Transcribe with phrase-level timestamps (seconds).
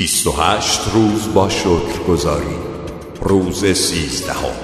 [0.00, 2.56] 28 روز با شکر گذاری.
[3.22, 4.56] روز سیزدهم.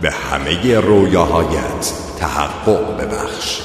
[0.00, 3.60] به همه رویاهایت تحقق ببخش.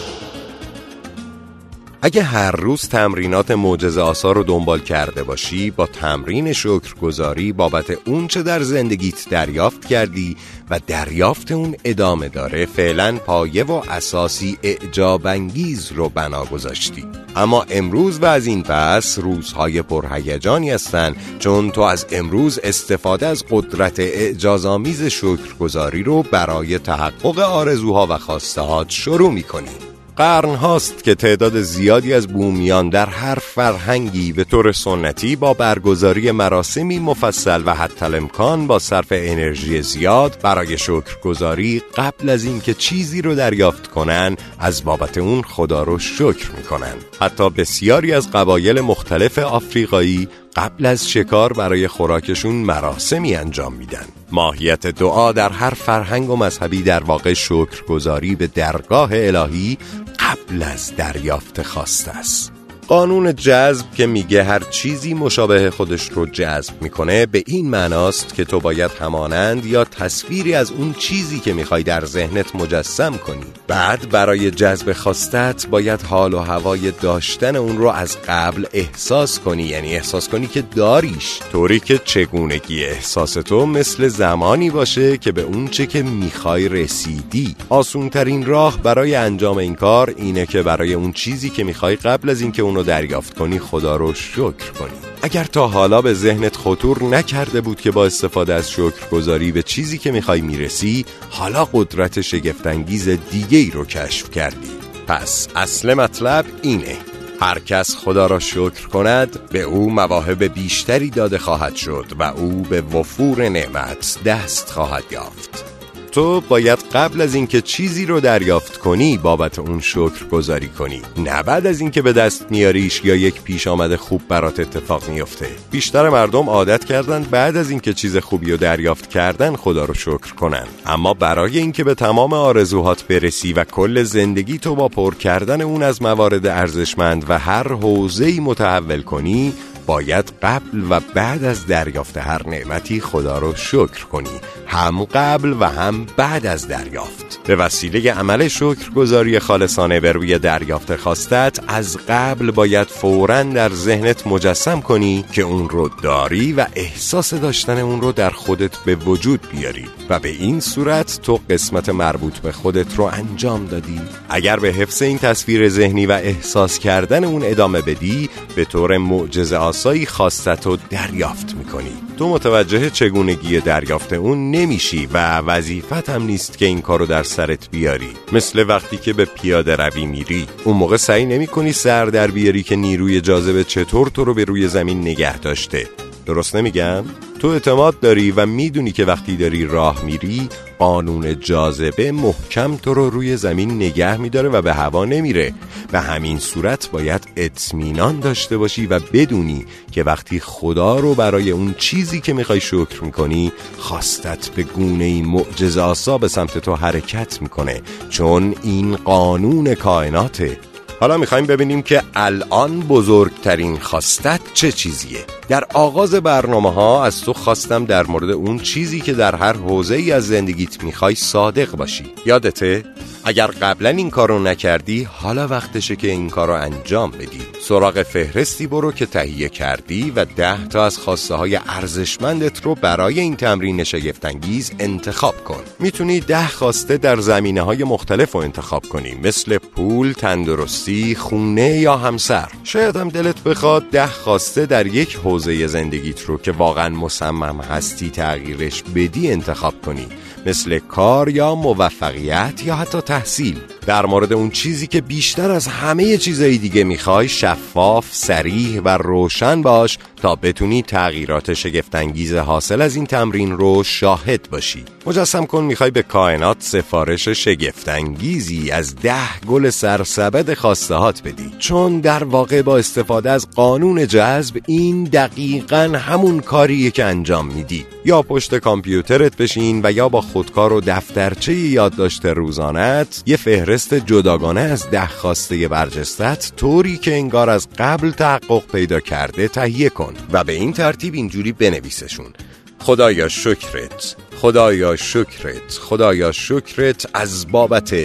[2.06, 8.28] اگه هر روز تمرینات معجزه آسا رو دنبال کرده باشی با تمرین شکرگزاری بابت اون
[8.28, 10.38] چه در زندگیت دریافت کردی
[10.70, 17.06] و دریافت اون ادامه داره فعلا پایه و اساسی اعجاب انگیز رو بنا گذاشتی.
[17.36, 23.44] اما امروز و از این پس روزهای پرهیجانی هستن چون تو از امروز استفاده از
[23.52, 29.95] قدرت اعجازآمیز شکرگزاری رو برای تحقق آرزوها و خواسته شروع می‌کنی.
[30.18, 36.32] قرن هاست که تعداد زیادی از بومیان در هر فرهنگی به طور سنتی با برگزاری
[36.32, 43.22] مراسمی مفصل و حتی امکان با صرف انرژی زیاد برای شکرگزاری قبل از اینکه چیزی
[43.22, 46.96] رو دریافت کنن از بابت اون خدا رو شکر می‌کنن.
[47.22, 54.06] حتی بسیاری از قبایل مختلف آفریقایی قبل از شکار برای خوراکشون مراسمی انجام میدن.
[54.32, 59.78] ماهیت دعا در هر فرهنگ و مذهبی در واقع شکرگزاری به درگاه الهی
[60.26, 62.55] قبل از دریافت خواسته است.
[62.88, 68.46] قانون جذب که میگه هر چیزی مشابه خودش رو جذب می‌کنه به این معناست که
[68.46, 73.46] تو باید همانند یا تصویری از اون چیزی که می‌خوای در ذهنت مجسم کنی.
[73.68, 79.64] بعد برای جذب خواستت باید حال و هوای داشتن اون رو از قبل احساس کنی.
[79.64, 81.40] یعنی احساس کنی که داریش.
[81.52, 87.56] طوری که چگونگی احساس تو مثل زمانی باشه که به اون چه که می‌خوای رسیدی.
[87.70, 92.30] آسون ترین راه برای انجام این کار اینه که برای اون چیزی که می‌خوای قبل
[92.30, 94.92] از اینکه اونو دریافت کنی خدا رو شکر کنی.
[95.22, 99.98] اگر تا حالا به ذهنت خطور نکرده بود که با استفاده از شکرگزاری به چیزی
[99.98, 104.72] که می‌خوای می‌رسی حالا قدرت شگفتانگیز دیگه ای رو کشف کردی.
[105.08, 106.98] پس اصل مطلب اینه.
[107.42, 112.62] هر کس خدا را شکر کند به او مواهب بیشتری داده خواهد شد و او
[112.70, 115.75] به وفور نعمت دست خواهد یافت.
[116.16, 121.02] تو باید قبل از اینکه چیزی رو دریافت کنی بابت اون شکر گذاری کنی.
[121.18, 125.48] نه بعد از اینکه به دست میاریش یا یک پیش آمده خوب برات اتفاق میفته.
[125.72, 130.34] بیشتر مردم عادت کردن بعد از اینکه چیز خوبی رو دریافت کردن خدا رو شکر
[130.34, 130.68] کنن.
[130.86, 135.84] اما برای اینکه به تمام آرزوهات برسی و کل زندگی تو با پر کردن اون
[135.84, 139.54] از موارد ارزشمند و هر حوزه‌ای متحول کنی
[139.86, 144.30] باید قبل و بعد از دریافت هر نعمتی خدا رو شکر کنی.
[144.68, 147.40] هم قبل و هم بعد از دریافت.
[147.48, 154.28] به وسیله عمل شکرگزاری خالصانه به روی دریافت خواستت از قبل باید فورا در ذهنت
[154.28, 159.48] مجسم کنی که اون رو داری و احساس داشتن اون رو در خودت به وجود
[159.52, 159.86] بیاری.
[160.10, 164.02] و به این صورت تو قسمت مربوط به خودت رو انجام دادی.
[164.30, 169.58] اگر به حفظ این تصویر ذهنی و احساس کردن اون ادامه بدی به طور معجزه
[169.58, 171.92] آسایی خواستت رو دریافت می‌کنی.
[172.18, 177.70] تو متوجه چگونگی دریافت اون نمیشی و وظیفت هم نیست که این کارو در سرت
[177.72, 178.10] بیاری.
[178.32, 180.48] مثل وقتی که به پیاده روی میری.
[180.64, 184.44] اون موقع سعی نمی کنی سر در بیاری که نیروی جاذبه چطور تو رو به
[184.44, 185.88] روی زمین نگه داشته.
[186.26, 187.06] درست نمیگم؟
[187.46, 193.10] تو اعتماد داری و می‌دونی که وقتی داری راه میری قانون جاذبه محکم تو رو
[193.10, 195.54] روی زمین نگه میداره و به هوا نمیره.
[195.92, 201.76] به همین صورت باید اطمینان داشته باشی و بدونی که وقتی خدا رو برای اون
[201.78, 207.82] چیزی که می‌خوای شکر می‌کنی خواستت به گونه معجزه آسا به سمت تو حرکت می‌کنه.
[208.10, 210.58] چون این قانون کائناته.
[211.00, 215.20] حالا می‌خوایم ببینیم که الان بزرگترین خواستت چه چیزیه
[215.50, 219.96] در آغاز برنامه ها از تو خواستم در مورد اون چیزی که در هر حوزه
[219.96, 222.84] ای از زندگیت می‌خوای صادق باشی یادته؟
[223.28, 227.42] اگر قبلا این کارو نکردی حالا وقتشه که این کارو انجام بدی.
[227.62, 233.20] سراغ فهرستی برو که تهیه کردی و ده تا از خواسته های ارزشمندت رو برای
[233.20, 235.64] این تمرین شگفتانگیز انتخاب کن.
[235.80, 241.98] می‌تونی ده خواسته در زمینه های مختلف رو انتخاب کنی مثل پول، تندرستی، خونه یا
[241.98, 242.48] همسر.
[242.64, 248.10] شاید هم دلت بخواد ده خواسته در یک حوزه زندگیت رو که واقعا مصمم هستی
[248.10, 250.08] تغییرش بدی انتخاب کنی.
[250.46, 253.60] مثل کار یا موفقیت یا حتی تحصیل.
[253.86, 259.62] در مورد اون چیزی که بیشتر از همه چیزهای دیگه می‌خوای شفاف، سریح و روشن
[259.62, 264.84] باش تا بتونی تغییرات شگفتانگیز حاصل از این تمرین رو شاهد باشی.
[265.06, 271.52] مجسم کن می‌خوای به کائنات سفارش شگفتانگیزی از ده گل سرسبد خواستهات بدی.
[271.60, 277.86] چون در واقع با استفاده از قانون جذب این دقیقا همون کاریه که انجام میدی.
[278.06, 284.62] یا پشت کامپیوترت بشین و یا با خودکار و دفترچه یادداشت روزانت یه فهرست جداگانه
[284.62, 290.44] از ده خواسته برجستت طوری که انگار از قبل تحقق پیدا کرده تهیه کن و
[290.44, 292.34] به این ترتیب اینجوری بنویسشون.
[292.80, 297.96] خدایا شکرت خدایا شکرت خدایا شکرت از بابت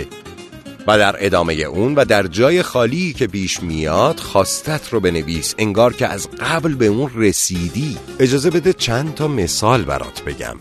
[0.86, 5.92] و در ادامه اون و در جای خالی که پیش میاد خواستت رو بنویس انگار
[5.92, 7.96] که از قبل به اون رسیدی.
[8.18, 10.56] اجازه بده چند تا مثال برات بگم.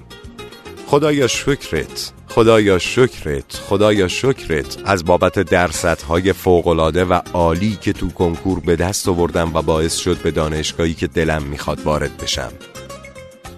[0.90, 8.60] خدایا شکرت خدایا شکرت خدایا شکرت از بابت درصدهای فوقالعاده و عالی که تو کنکور
[8.60, 12.52] به دست آوردم و باعث شد به دانشگاهی که دلم می‌خواد وارد بشم.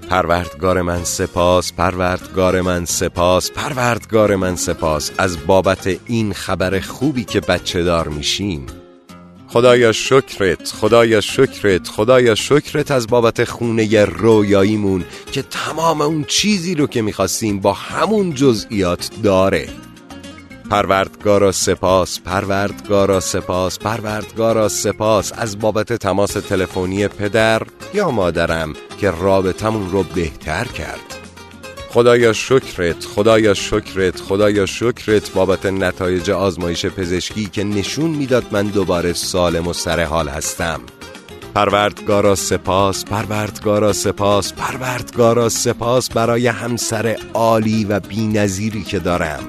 [0.10, 5.12] پروردگار من سپاس پروردگار من سپاس پروردگار من سپاس.
[5.18, 8.66] از بابت این خبر خوبی که بچه دار میشیم
[9.54, 16.88] خدایا شکرت خدایا شکرت خدایا شکرت از بابت خونه رویاییمون که تمام اون چیزی رو
[16.88, 19.70] که می‌خواستیم با همون جزئیات داره.
[20.70, 25.34] پروردگارا سپاس پروردگارا سپاس پروردگارا سپاس.
[25.38, 27.62] از بابت تماس تلفنی پدر
[27.94, 31.21] یا مادرم که رابطمون رو بهتر کرد.
[31.94, 35.32] خدایا شکرت خدایا شکرت خدایا شکرت.
[35.34, 40.82] بابت نتایج آزمایش پزشکی که نشون می‌داد من دوباره سالم و سر حال هستم.
[41.56, 49.44] پروردگارا سپاس پروردگارا سپاس پروردگارا سپاس برای همسر عالی و بینظیری که دارم.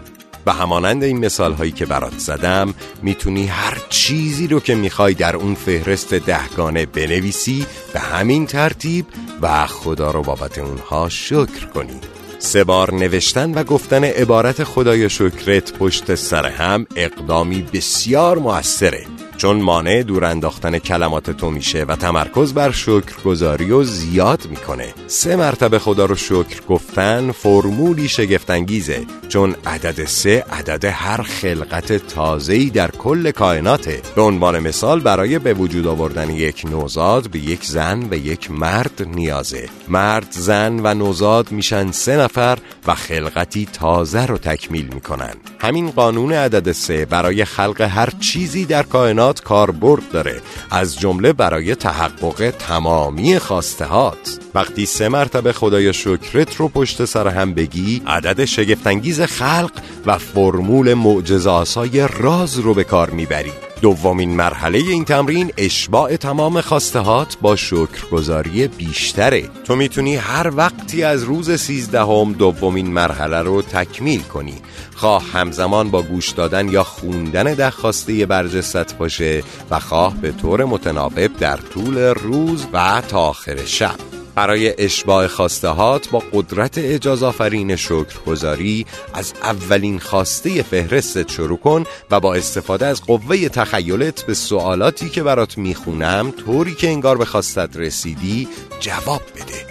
[0.46, 5.36] و همانند این مثال هایی که برات زدم می‌تونی هر چیزی رو که می‌خوای در
[5.36, 9.06] اون فهرست دهگانه بنویسی به همین ترتیب
[9.42, 12.00] و خدا رو بابت اونها شکر کنی.
[12.44, 19.06] سه بار نوشتن و گفتن عبارت خدای شکرت پشت سر هم اقدامی بسیار موثره.
[19.42, 24.94] چون مانع دور انداختن کلمات تو میشه و تمرکز بر شکرگزاری و زیاد می‌کنه.
[25.06, 32.70] سه مرتبه خدا رو شکر گفتن فرمولی شگفتانگیزه چون عدد سه عدد هر خلقت تازه‌ای
[32.70, 34.00] در کل کائناته.
[34.16, 39.08] به عنوان مثال برای به وجود آوردن یک نوزاد به یک زن و یک مرد
[39.14, 39.68] نیازه.
[39.88, 45.34] مرد زن و نوزاد میشن سه نفر و خلقتی تازه رو تکمیل می‌کنن.
[45.58, 50.40] همین قانون عدد سه برای خلق هر چیزی در کائنات کاربرد داره.
[50.70, 54.38] از جمله برای تحقق تمامی خواستهات.
[54.54, 59.72] وقتی سه مرتبه خدای شکرت رو پشت سر هم بگی عدد شگفتانگیز خلق
[60.06, 63.71] و فرمول معجزاسای راز رو به کار می‌بری.
[63.82, 69.48] دومین مرحله این تمرین اشباع تمام خواستهات با شکرگزاری بیشتره.
[69.64, 74.54] تو می‌تونی هر وقتی از روز سیزدهم دومین مرحله رو تکمیل کنی.
[74.96, 80.64] خواه همزمان با گوش دادن یا خوندن ده خواسته برجست باشه و خواه به طور
[80.64, 84.11] متناوب در طول روز و تا آخر شب.
[84.34, 92.20] برای اشباع خواستهات با قدرت اجاز آفرین شکرگزاری از اولین خواسته فهرستت شروع کن و
[92.20, 97.76] با استفاده از قوه تخیلت به سوالاتی که برات می‌خونم طوری که انگار به خواستت
[97.76, 98.48] رسیدی
[98.80, 99.66] جواب بده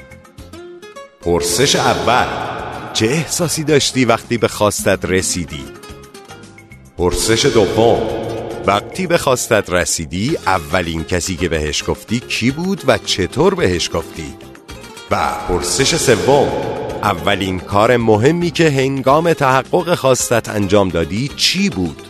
[1.22, 2.28] پرسش اول
[2.94, 5.64] چه احساسی داشتی وقتی به خواستت رسیدی؟
[6.98, 8.02] پرسش دوم
[8.66, 14.51] وقتی به خواستت رسیدی اولین کسی که بهش گفتی کی بود و چطور بهش گفتی؟
[15.12, 16.48] و پرسش سوم
[17.04, 22.02] اولین کار مهمی که هنگام تحقق خواستت انجام دادی چی بود؟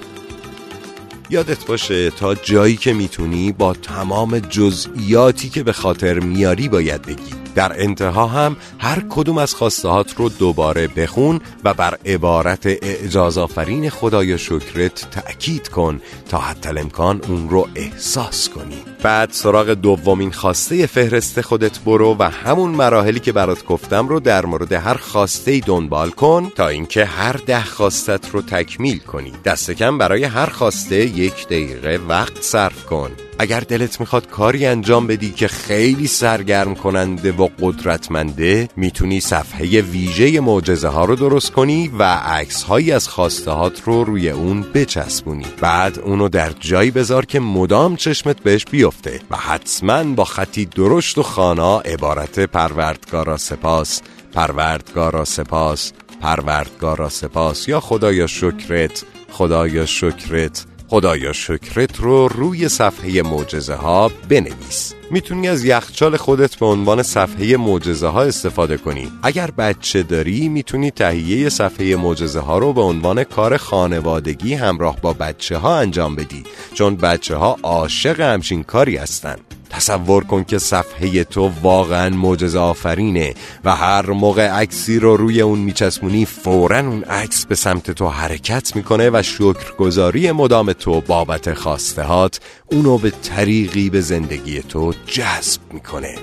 [1.30, 7.34] یادت باشه تا جایی که می‌تونی با تمام جزئیاتی که به خاطر میاری باید بگی
[7.56, 13.90] در انتها هم هر کدوم از خواستهات رو دوباره بخون و بر عبارت اعجاز آفرین
[13.90, 20.86] خدای شکرت تأکید کن تا حتی امکان اون رو احساس کنی بعد سراغ دومین خواسته
[20.86, 26.10] فهرست خودت برو و همون مراحلی که برات گفتم رو در مورد هر خواسته دنبال
[26.10, 29.34] کن تا اینکه هر ده خواستت رو تکمیل کنی.
[29.46, 33.12] دست کم برای هر خواسته یک دقیقه وقت صرف کن.
[33.40, 40.40] اگر دلت می‌خواد کاری انجام بدی که خیلی سرگرم کننده و قدرتمنده می‌تونی صفحه ویژه
[40.40, 45.46] معجزه ها رو درست کنی و عکس هایی از خواسته هات رو روی اون بچسبونی.
[45.62, 48.91] بعد اونو در جایی بذار که مدام چشمت بهش بیفته.
[49.32, 54.02] و حتما با خطی درشت و خانا عبارت پروردگارا سپاس.
[54.34, 55.92] پروردگارا سپاس.
[56.22, 57.68] پروردگارا سپاس.
[57.68, 59.04] یا خدایا شکرت.
[59.32, 60.66] خدایا شکرت.
[60.92, 64.94] خدایا شکرت رو روی صفحه معجزه ها بنویس.
[65.12, 69.12] می‌تونی از یخچال خودت به عنوان صفحه معجزه ها استفاده کنی.
[69.24, 75.14] اگر بچه داری می‌تونی تهیه صفحه معجزه ها رو به عنوان کار خانوادگی همراه با
[75.14, 76.44] بچه ها انجام بدی
[76.74, 83.34] چون بچه ها عاشق همچین کاری هستند تصور کن که صفحه تو واقعا معجزه آفرینه
[83.64, 88.76] و هر موقع عکسی رو روی اون میچسبونی فورا اون عکس به سمت تو حرکت
[88.76, 96.16] می‌کنه و شکرگزاری مدام تو بابت خواستهات اونو به طریقی به زندگی تو جذب می‌کنه.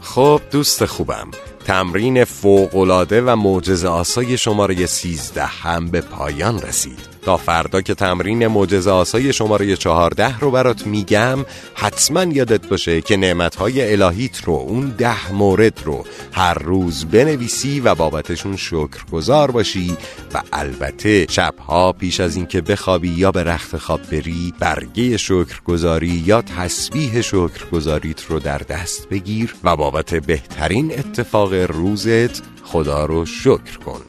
[0.00, 1.30] خب دوست خوبم
[1.66, 7.15] تمرین فوقلاده و معجز آسای شماره 13 هم به پایان رسید.
[7.26, 11.38] تا فردا که تمرین معجزه آسای شماره چهارده رو برات میگم
[11.74, 17.94] حتما یادت باشه که نعمتهای الهیت رو اون ده مورد رو هر روز بنویسی و
[17.94, 19.96] بابتشون شکر گذار باشی
[20.34, 26.42] و البته شبها پیش از اینکه بخوابی یا به رخت خواب بری برگه شکرگزاری یا
[26.42, 34.00] تسبیح شکرگزاریت رو در دست بگیر و بابت بهترین اتفاق روزت خدا رو شکر کن.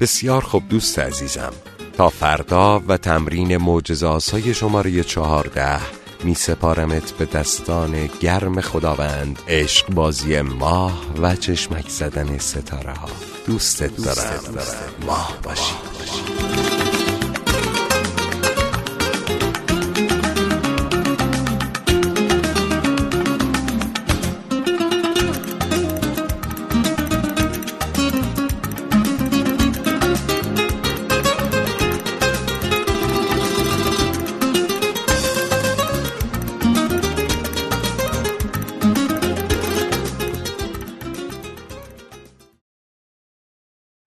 [0.00, 1.52] بسیار خوب دوست عزیزم.
[1.96, 5.80] تا فردا و تمرین معجزاسای شماره چهارده
[6.24, 13.08] می سپارمت به دستان گرم خداوند عشق بازی ماه و چشمک زدن ستاره ها
[13.46, 14.54] دوستت دارم.
[15.06, 16.73] ماه باشی, باشی.